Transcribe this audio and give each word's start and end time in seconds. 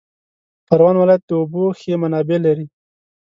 پروان 0.67 0.95
ولایت 0.97 1.23
د 1.27 1.31
اوبو 1.39 1.63
ښې 1.79 1.93
منابع 2.01 2.37
لري 2.45 2.65